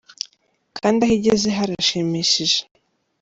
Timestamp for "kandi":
0.77-0.99